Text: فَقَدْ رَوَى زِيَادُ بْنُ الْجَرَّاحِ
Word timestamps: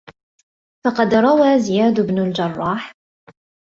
فَقَدْ 0.85 1.13
رَوَى 1.13 1.59
زِيَادُ 1.59 2.01
بْنُ 2.01 2.19
الْجَرَّاحِ 2.19 2.93